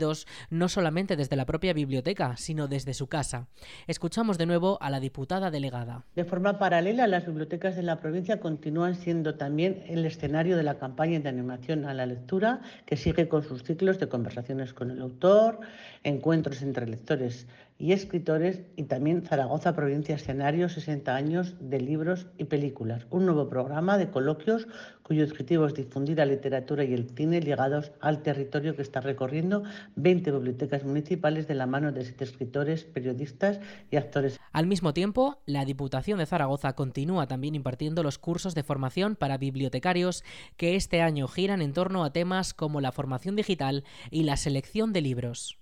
no 0.49 0.69
solamente 0.69 1.15
desde 1.15 1.35
la 1.35 1.45
propia 1.45 1.73
biblioteca, 1.73 2.37
sino 2.37 2.67
desde 2.67 2.93
su 2.93 3.07
casa. 3.07 3.47
Escuchamos 3.87 4.37
de 4.37 4.45
nuevo 4.45 4.77
a 4.81 4.89
la 4.89 4.99
diputada 4.99 5.51
delegada. 5.51 6.05
De 6.15 6.25
forma 6.25 6.59
paralela, 6.59 7.07
las 7.07 7.25
bibliotecas 7.25 7.75
de 7.75 7.83
la 7.83 7.99
provincia 7.99 8.39
continúan 8.39 8.95
siendo 8.95 9.35
también 9.35 9.83
el 9.87 10.05
escenario 10.05 10.57
de 10.57 10.63
la 10.63 10.77
campaña 10.79 11.19
de 11.19 11.29
animación 11.29 11.85
a 11.85 11.93
la 11.93 12.05
lectura, 12.05 12.61
que 12.85 12.97
sigue 12.97 13.27
con 13.27 13.43
sus 13.43 13.63
ciclos 13.63 13.99
de 13.99 14.07
conversaciones 14.07 14.73
con 14.73 14.91
el 14.91 15.01
autor, 15.01 15.59
encuentros 16.03 16.61
entre 16.61 16.87
lectores 16.87 17.47
y 17.79 17.93
escritores 17.93 18.61
y 18.75 18.83
también 18.83 19.23
Zaragoza 19.23 19.73
Provincia 19.73 20.15
Escenario 20.15 20.67
60 20.67 21.15
años 21.15 21.55
de 21.61 21.79
libros 21.79 22.27
y 22.37 22.43
películas, 22.43 23.07
un 23.09 23.25
nuevo 23.25 23.49
programa 23.49 23.97
de 23.97 24.11
coloquios 24.11 24.67
cuyo 25.01 25.23
objetivo 25.23 25.65
es 25.65 25.73
difundir 25.73 26.17
la 26.17 26.25
literatura 26.25 26.83
y 26.83 26.93
el 26.93 27.09
cine 27.09 27.39
ligados 27.39 27.93
al 28.01 28.21
territorio 28.21 28.75
que 28.75 28.81
está 28.81 28.99
recorriendo 28.99 29.63
20 29.95 30.29
bibliotecas 30.31 30.83
municipales 30.83 31.47
de 31.47 31.55
la 31.55 31.65
mano 31.65 31.93
de 31.93 32.03
siete 32.03 32.25
escritores, 32.25 32.83
periodistas 32.83 33.59
y 33.89 33.95
actores. 33.95 34.39
Al 34.51 34.67
mismo 34.67 34.93
tiempo, 34.93 35.41
la 35.45 35.63
Diputación 35.63 36.19
de 36.19 36.25
Zaragoza 36.25 36.73
continúa 36.73 37.27
también 37.27 37.55
impartiendo 37.55 38.03
los 38.03 38.19
cursos 38.19 38.55
de 38.55 38.63
formación 38.63 39.15
para 39.15 39.37
bibliotecarios 39.37 40.23
que 40.57 40.75
este 40.75 41.01
año 41.01 41.27
giran 41.29 41.61
en 41.61 41.73
torno 41.73 42.03
a 42.03 42.11
temas 42.11 42.53
como 42.53 42.81
la 42.81 42.91
formación 42.91 43.37
digital 43.37 43.85
y 44.11 44.23
la 44.23 44.35
selección 44.35 44.91
de 44.91 45.01
libros. 45.01 45.57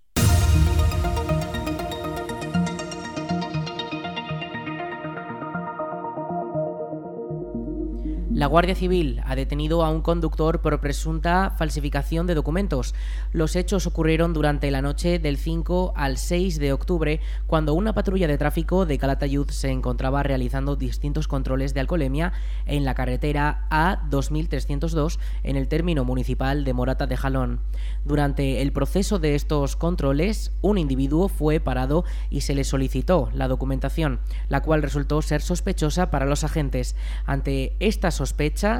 La 8.37 8.45
Guardia 8.45 8.75
Civil 8.75 9.19
ha 9.25 9.35
detenido 9.35 9.83
a 9.83 9.89
un 9.89 10.01
conductor 10.01 10.61
por 10.61 10.79
presunta 10.79 11.55
falsificación 11.57 12.27
de 12.27 12.35
documentos. 12.35 12.93
Los 13.31 13.55
hechos 13.55 13.87
ocurrieron 13.87 14.31
durante 14.33 14.69
la 14.69 14.83
noche 14.83 15.17
del 15.17 15.37
5 15.37 15.93
al 15.95 16.19
6 16.19 16.59
de 16.59 16.71
octubre, 16.71 17.19
cuando 17.47 17.73
una 17.73 17.95
patrulla 17.95 18.27
de 18.27 18.37
tráfico 18.37 18.85
de 18.85 18.99
Calatayud 18.99 19.49
se 19.49 19.71
encontraba 19.71 20.21
realizando 20.21 20.75
distintos 20.75 21.27
controles 21.27 21.73
de 21.73 21.79
alcoholemia 21.79 22.31
en 22.67 22.85
la 22.85 22.93
carretera 22.93 23.65
A2302 23.71 25.17
en 25.41 25.55
el 25.55 25.67
término 25.67 26.05
municipal 26.05 26.63
de 26.63 26.73
Morata 26.73 27.07
de 27.07 27.17
Jalón. 27.17 27.61
Durante 28.05 28.61
el 28.61 28.71
proceso 28.71 29.17
de 29.17 29.33
estos 29.33 29.75
controles, 29.75 30.51
un 30.61 30.77
individuo 30.77 31.27
fue 31.27 31.59
parado 31.59 32.05
y 32.29 32.41
se 32.41 32.53
le 32.53 32.65
solicitó 32.65 33.31
la 33.33 33.47
documentación, 33.47 34.19
la 34.47 34.61
cual 34.61 34.83
resultó 34.83 35.23
ser 35.23 35.41
sospechosa 35.41 36.11
para 36.11 36.27
los 36.27 36.43
agentes. 36.43 36.95
Ante 37.25 37.75
esta 37.79 38.11
sospecha, 38.11 38.26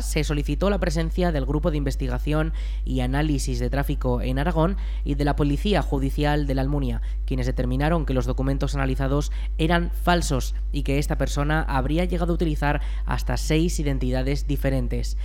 se 0.02 0.24
solicitó 0.24 0.70
la 0.70 0.80
presencia 0.80 1.32
del 1.32 1.46
Grupo 1.46 1.72
de 1.72 1.78
Investigación 1.78 2.54
y 2.86 3.02
Análisis 3.02 3.60
de 3.60 3.70
Tráfico 3.70 4.22
en 4.22 4.40
Aragón 4.40 4.78
y 5.04 5.16
de 5.16 5.26
la 5.26 5.36
Policía 5.36 5.82
Judicial 5.82 6.48
de 6.48 6.56
la 6.56 6.62
Almunia, 6.62 7.02
quienes 7.26 7.46
determinaron 7.46 8.06
que 8.06 8.14
los 8.14 8.26
documentos 8.26 8.76
analizados 8.76 9.32
eran 9.58 9.92
falsos 9.92 10.56
y 10.72 10.84
que 10.84 10.98
esta 10.98 11.18
persona 11.18 11.62
habría 11.62 12.06
llegado 12.06 12.34
a 12.34 12.36
utilizar 12.36 12.82
hasta 13.06 13.38
seis 13.38 13.80
identidades 13.80 14.48
diferentes. 14.48 15.18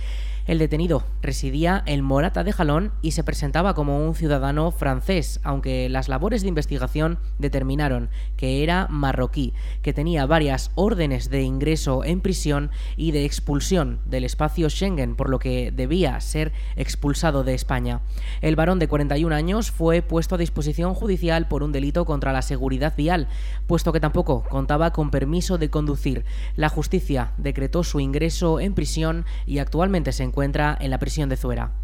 El 0.45 0.59
detenido 0.59 1.05
residía 1.21 1.81
en 1.85 2.03
Morata 2.03 2.43
de 2.43 2.51
Jalón 2.51 2.91
y 3.01 3.11
se 3.11 3.23
presentaba 3.23 3.73
como 3.73 4.05
un 4.05 4.13
ciudadano 4.13 4.71
francés, 4.71 5.39
aunque 5.41 5.87
las 5.87 6.09
labores 6.09 6.41
de 6.41 6.49
investigación 6.49 7.17
determinaron 7.39 8.09
que 8.35 8.61
era 8.61 8.87
marroquí, 8.89 9.53
que 9.81 9.93
tenía 9.93 10.25
varias 10.25 10.71
órdenes 10.75 11.29
de 11.29 11.43
ingreso 11.43 12.03
en 12.03 12.19
prisión 12.19 12.71
y 12.97 13.11
de 13.11 13.23
expulsión 13.23 14.01
del 14.03 14.25
espacio 14.25 14.69
Schengen, 14.69 15.15
por 15.15 15.29
lo 15.29 15.39
que 15.39 15.71
debía 15.71 16.19
ser 16.19 16.51
expulsado 16.75 17.45
de 17.45 17.53
España. 17.53 18.01
El 18.41 18.57
varón 18.57 18.79
de 18.79 18.89
41 18.89 19.33
años 19.33 19.71
fue 19.71 20.01
puesto 20.01 20.35
a 20.35 20.39
disposición 20.39 20.93
judicial 20.93 21.47
por 21.47 21.63
un 21.63 21.71
delito 21.71 22.03
contra 22.03 22.33
la 22.33 22.41
seguridad 22.41 22.95
vial, 22.97 23.29
puesto 23.65 23.93
que 23.93 24.01
tampoco 24.01 24.43
contaba 24.43 24.91
con 24.91 25.09
permiso 25.09 25.57
de 25.57 25.69
conducir. 25.69 26.25
La 26.57 26.67
justicia 26.67 27.31
decretó 27.37 27.85
su 27.85 28.01
ingreso 28.01 28.59
en 28.59 28.73
prisión 28.73 29.25
y 29.45 29.59
actualmente 29.59 30.11
se 30.11 30.23
encuentra 30.23 30.32
en 30.79 30.89
la 30.89 30.97
prisión 30.97 31.29
de 31.29 31.37
Zuera. 31.37 31.82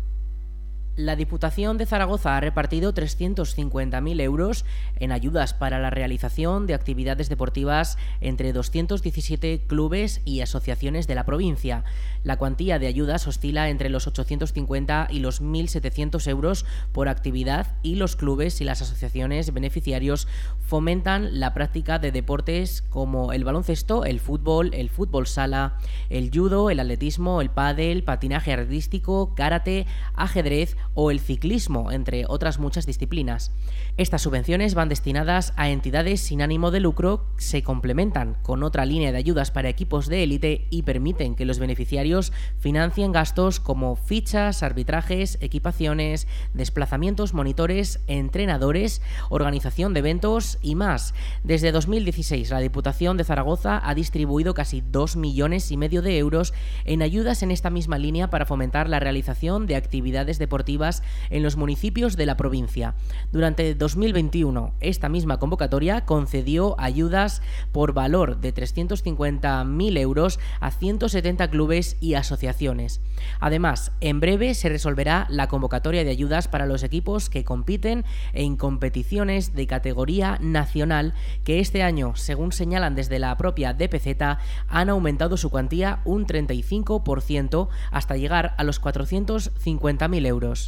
La 1.00 1.16
Diputación 1.16 1.78
de 1.78 1.86
Zaragoza 1.86 2.36
ha 2.36 2.42
repartido 2.42 2.94
350.000 2.94 4.20
euros 4.20 4.66
en 4.98 5.14
ayudas 5.14 5.54
para 5.54 5.80
la 5.80 5.90
realización 5.90 6.68
de 6.68 6.74
actividades 6.74 7.30
deportivas 7.30 7.98
entre 8.20 8.52
217 8.52 9.62
clubes 9.66 10.20
y 10.26 10.42
asociaciones 10.42 11.08
de 11.08 11.16
la 11.16 11.26
provincia. 11.26 11.86
La 12.26 12.36
cuantía 12.36 12.80
de 12.80 12.88
ayudas 12.88 13.28
oscila 13.28 13.70
entre 13.70 13.88
los 13.88 14.08
850 14.08 15.08
y 15.10 15.20
los 15.20 15.42
1.700 15.42 16.28
euros 16.28 16.66
por 16.92 17.08
actividad 17.08 17.78
y 17.82 17.96
los 17.96 18.18
clubes 18.18 18.60
y 18.60 18.66
las 18.66 18.82
asociaciones 18.82 19.54
beneficiarios 19.54 20.28
fomentan 20.60 21.40
la 21.40 21.54
práctica 21.54 22.00
de 22.00 22.12
deportes 22.12 22.82
como 22.90 23.32
el 23.32 23.46
baloncesto, 23.46 24.04
el 24.04 24.20
fútbol, 24.20 24.74
el 24.74 24.90
fútbol 24.90 25.28
sala, 25.28 25.78
el 26.10 26.30
judo, 26.30 26.70
el 26.70 26.82
atletismo, 26.82 27.40
el 27.40 27.52
pádel, 27.52 28.04
patinaje 28.04 28.52
artístico, 28.52 29.34
karate, 29.34 29.88
ajedrez 30.14 30.76
o 30.94 31.12
el 31.12 31.20
ciclismo, 31.20 31.92
entre 31.92 32.26
otras 32.28 32.60
muchas 32.60 32.86
disciplinas. 32.86 33.52
Estas 33.98 34.22
subvenciones 34.22 34.76
van 34.76 34.90
destinadas 34.90 35.54
a 35.56 35.70
entidades 35.70 36.22
sin 36.22 36.42
ánimo 36.42 36.72
de 36.72 36.80
lucro, 36.80 37.26
se 37.38 37.64
complementan 37.64 38.38
con 38.44 38.64
otra 38.64 38.86
línea 38.86 39.12
de 39.12 39.18
ayudas 39.18 39.52
para 39.52 39.70
equipos 39.70 40.08
de 40.08 40.24
élite 40.24 40.68
y 40.70 40.84
permiten 40.84 41.36
que 41.36 41.46
los 41.46 41.60
beneficiarios 41.60 42.32
financien 42.60 43.12
gastos 43.12 43.60
como 43.60 43.96
fichas, 43.96 44.64
arbitrajes, 44.64 45.38
equipaciones, 45.42 46.28
desplazamientos, 46.54 47.34
monitores, 47.34 48.00
entrenadores, 48.08 49.02
organización 49.30 49.94
de 49.94 50.00
eventos 50.00 50.58
y 50.62 50.76
más. 50.76 51.14
Desde 51.44 51.72
2016, 51.72 52.50
la 52.52 52.60
Diputación 52.60 53.18
de 53.18 53.24
Zaragoza 53.24 53.82
ha 53.84 53.96
distribuido 53.96 54.54
casi 54.54 54.82
2 54.82 55.18
millones 55.18 55.72
y 55.72 55.78
medio 55.78 56.02
de 56.02 56.18
euros 56.18 56.54
en 56.86 57.02
ayudas 57.02 57.44
en 57.44 57.52
esta 57.52 57.70
misma 57.70 57.98
línea 57.98 58.30
para 58.30 58.46
fomentar 58.46 58.90
la 58.90 59.00
realización 59.00 59.68
de 59.68 59.76
actividades 59.76 60.40
deportivas 60.40 60.69
en 61.30 61.42
los 61.42 61.58
municipios 61.58 62.16
de 62.16 62.26
la 62.28 62.38
provincia. 62.38 62.94
Durante 63.32 63.74
2021, 63.74 64.74
esta 64.82 65.10
misma 65.10 65.40
convocatoria 65.40 66.06
concedió 66.06 66.76
ayudas 66.80 67.42
por 67.72 67.94
valor 67.94 68.40
de 68.40 68.54
350.000 68.54 69.98
euros 69.98 70.40
a 70.60 70.70
170 70.70 71.50
clubes 71.50 71.98
y 72.00 72.14
asociaciones. 72.14 73.02
Además, 73.40 73.92
en 74.00 74.20
breve 74.20 74.54
se 74.54 74.70
resolverá 74.70 75.26
la 75.30 75.48
convocatoria 75.48 76.04
de 76.04 76.12
ayudas 76.12 76.48
para 76.48 76.68
los 76.68 76.84
equipos 76.84 77.30
que 77.30 77.44
compiten 77.44 78.06
en 78.34 78.56
competiciones 78.56 79.56
de 79.56 79.66
categoría 79.66 80.38
nacional 80.40 81.14
que 81.44 81.60
este 81.60 81.82
año, 81.82 82.16
según 82.16 82.52
señalan 82.52 82.96
desde 82.96 83.18
la 83.18 83.36
propia 83.38 83.74
DPZ, 83.74 84.40
han 84.68 84.90
aumentado 84.90 85.38
su 85.38 85.50
cuantía 85.50 86.02
un 86.06 86.28
35% 86.28 87.70
hasta 87.92 88.18
llegar 88.18 88.54
a 88.58 88.64
los 88.64 88.82
450.000 88.82 90.26
euros. 90.28 90.59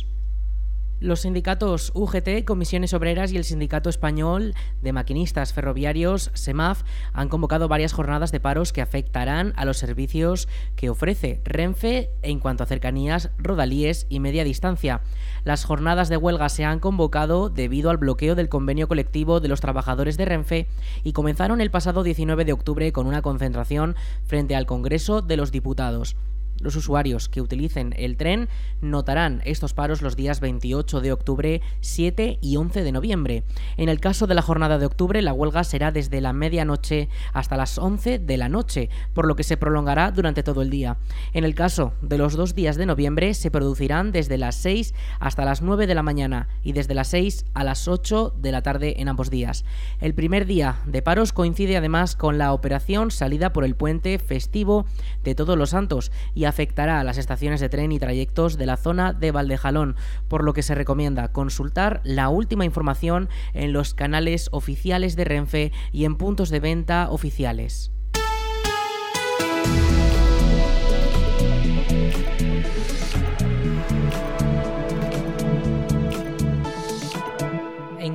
Los 1.02 1.22
sindicatos 1.22 1.92
UGT, 1.96 2.46
Comisiones 2.46 2.94
Obreras 2.94 3.32
y 3.32 3.38
el 3.38 3.44
Sindicato 3.44 3.90
Español 3.90 4.54
de 4.84 4.94
Maquinistas 4.94 5.52
Ferroviarios, 5.52 6.30
SEMAF, 6.36 6.84
han 7.12 7.28
convocado 7.28 7.68
varias 7.68 7.92
jornadas 7.92 8.32
de 8.32 8.40
paros 8.40 8.72
que 8.72 8.84
afectarán 8.84 9.52
a 9.56 9.66
los 9.66 9.80
servicios 9.80 10.48
que 10.76 10.92
ofrece 10.92 11.42
Renfe 11.44 12.12
en 12.22 12.40
cuanto 12.40 12.62
a 12.62 12.68
cercanías, 12.68 13.32
rodalíes 13.40 14.06
y 14.10 14.20
media 14.20 14.44
distancia. 14.44 15.02
Las 15.44 15.66
jornadas 15.66 16.08
de 16.08 16.18
huelga 16.18 16.50
se 16.50 16.66
han 16.66 16.80
convocado 16.80 17.50
debido 17.50 17.90
al 17.90 17.98
bloqueo 17.98 18.36
del 18.36 18.48
convenio 18.48 18.88
colectivo 18.88 19.40
de 19.40 19.48
los 19.48 19.60
trabajadores 19.60 20.18
de 20.18 20.26
Renfe 20.26 20.68
y 21.04 21.14
comenzaron 21.14 21.62
el 21.62 21.72
pasado 21.72 22.04
19 22.04 22.46
de 22.46 22.54
octubre 22.54 22.92
con 22.92 23.08
una 23.08 23.24
concentración 23.24 23.96
frente 24.26 24.56
al 24.56 24.68
Congreso 24.68 25.24
de 25.24 25.38
los 25.38 25.52
Diputados. 25.52 26.16
Los 26.62 26.76
usuarios 26.76 27.28
que 27.28 27.42
utilicen 27.42 27.94
el 27.98 28.18
tren 28.18 28.48
notarán 28.82 29.42
estos 29.46 29.74
paros 29.74 30.02
los 30.02 30.16
días 30.16 30.40
28 30.40 31.02
de 31.02 31.12
octubre, 31.12 31.62
7 31.82 32.38
y 32.42 32.58
11 32.58 32.84
de 32.84 32.92
noviembre. 32.92 33.44
En 33.78 33.90
el 33.90 34.00
caso 34.00 34.28
de 34.28 34.36
la 34.36 34.42
jornada 34.42 34.78
de 34.78 34.86
octubre, 34.86 35.22
la 35.22 35.34
huelga 35.34 35.64
será 35.64 35.92
desde 35.92 36.22
la 36.22 36.34
medianoche 36.34 37.10
hasta 37.34 37.58
las 37.58 37.78
11 37.78 38.20
de 38.20 38.38
la 38.38 38.50
noche, 38.50 38.90
por 39.14 39.28
lo 39.28 39.36
que 39.36 39.44
se 39.44 39.58
prolongará 39.58 40.12
durante 40.12 40.44
todo 40.44 40.62
el 40.62 40.70
día. 40.70 40.98
En 41.34 41.44
el 41.44 41.56
caso 41.56 41.94
de 42.02 42.18
los 42.18 42.36
dos 42.36 42.56
días 42.56 42.76
de 42.76 42.86
noviembre, 42.86 43.34
se 43.34 43.52
producirán 43.52 44.12
desde 44.12 44.38
las 44.38 44.56
6 44.56 44.94
hasta 45.20 45.46
las 45.46 45.62
9 45.62 45.88
de 45.88 45.96
la 45.96 46.04
mañana 46.04 46.48
y 46.64 46.74
desde 46.74 46.94
las 46.94 47.08
6 47.10 47.46
a 47.54 47.64
las 47.64 47.88
8 47.88 48.36
de 48.38 48.52
la 48.52 48.62
tarde 48.62 49.02
en 49.02 49.10
ambos 49.10 49.30
días. 49.30 49.66
El 50.00 50.14
primer 50.14 50.46
día 50.46 50.78
de 50.86 51.02
paros 51.02 51.34
coincide 51.34 51.78
además 51.78 52.16
con 52.16 52.38
la 52.38 52.54
operación 52.54 53.12
salida 53.12 53.54
por 53.54 53.64
el 53.64 53.76
puente 53.76 54.20
festivo 54.20 54.86
de 55.24 55.36
Todos 55.36 55.58
los 55.58 55.72
Santos 55.72 56.12
y 56.36 56.46
afectará 56.52 57.00
a 57.00 57.04
las 57.04 57.18
estaciones 57.18 57.60
de 57.60 57.70
tren 57.70 57.92
y 57.92 58.00
trayectos 58.00 58.58
de 58.58 58.68
la 58.68 58.78
zona 58.78 59.14
de 59.14 59.32
Valdejalón, 59.32 59.96
por 60.28 60.44
lo 60.44 60.54
que 60.54 60.62
se 60.62 60.76
recomienda 60.76 61.32
consultar 61.32 62.02
la 62.04 62.30
última 62.30 62.66
información 62.66 63.30
en 63.54 63.74
los 63.74 63.94
canales 63.94 64.50
oficiales 64.52 65.16
de 65.16 65.24
Renfe 65.24 65.72
y 65.92 66.06
en 66.06 66.18
puntos 66.18 66.50
de 66.50 66.60
venta 66.60 67.10
oficiales. 67.10 67.92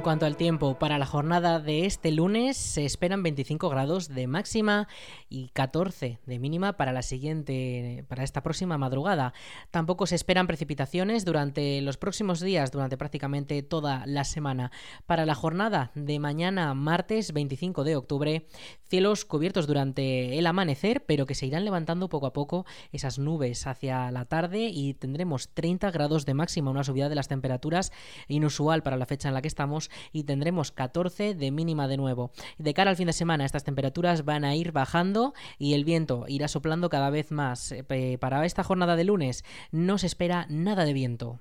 Cuanto 0.07 0.25
al 0.25 0.37
tiempo, 0.37 0.79
para 0.79 0.99
la 0.99 1.05
jornada 1.05 1.59
de 1.59 1.85
este 1.85 2.13
lunes 2.13 2.57
se 2.57 2.85
esperan 2.85 3.25
25 3.25 3.69
grados 3.69 4.07
de 4.07 4.29
máxima 4.29 4.87
y 5.29 5.49
14 5.49 6.21
de 6.25 6.39
mínima 6.39 6.77
para 6.77 6.93
la 6.93 7.03
siguiente 7.03 8.05
para 8.07 8.23
esta 8.23 8.41
próxima 8.41 8.79
madrugada. 8.79 9.35
Tampoco 9.73 10.07
se 10.07 10.15
esperan 10.15 10.47
precipitaciones 10.47 11.25
durante 11.25 11.81
los 11.81 11.97
próximos 11.97 12.41
días, 12.41 12.71
durante 12.71 12.97
prácticamente 12.97 13.61
toda 13.65 14.07
la 14.07 14.23
semana. 14.23 14.71
Para 15.07 15.27
la 15.27 15.35
jornada 15.35 15.91
de 15.97 16.21
mañana 16.21 16.73
martes 16.75 17.33
25 17.33 17.83
de 17.83 17.97
octubre, 17.97 18.47
cielos 18.89 19.25
cubiertos 19.25 19.67
durante 19.67 20.39
el 20.39 20.47
amanecer, 20.47 21.05
pero 21.05 21.27
que 21.27 21.35
se 21.35 21.47
irán 21.47 21.65
levantando 21.65 22.09
poco 22.09 22.27
a 22.27 22.33
poco 22.33 22.65
esas 22.93 23.19
nubes 23.19 23.67
hacia 23.67 24.13
la 24.13 24.25
tarde 24.25 24.71
y 24.73 24.95
tendremos 24.95 25.49
30 25.49 25.91
grados 25.91 26.27
de 26.27 26.35
máxima, 26.35 26.71
una 26.71 26.85
subida 26.85 27.09
de 27.09 27.17
las 27.17 27.27
temperaturas 27.27 27.91
inusual 28.29 28.85
para 28.85 28.97
la 28.97 29.07
fecha 29.07 29.27
en 29.27 29.35
la 29.35 29.43
que 29.43 29.49
estamos 29.49 29.91
y 30.13 30.25
tendremos 30.25 30.73
14 30.73 31.35
de 31.35 31.51
mínima 31.51 31.89
de 31.89 31.97
nuevo. 31.97 32.31
De 32.59 32.75
cara 32.75 32.91
al 32.91 32.97
fin 32.97 33.07
de 33.07 33.13
semana 33.13 33.45
estas 33.45 33.65
temperaturas 33.65 34.25
van 34.25 34.45
a 34.45 34.55
ir 34.55 34.73
bajando 34.73 35.35
y 35.59 35.75
el 35.75 35.85
viento 35.85 36.25
irá 36.29 36.49
soplando 36.49 36.89
cada 36.89 37.11
vez 37.11 37.31
más. 37.31 37.73
Eh, 37.73 38.19
para 38.19 38.45
esta 38.45 38.65
jornada 38.65 38.97
de 38.97 39.05
lunes 39.05 39.45
no 39.71 39.99
se 39.99 40.07
espera 40.07 40.47
nada 40.49 40.85
de 40.85 40.93
viento. 40.93 41.41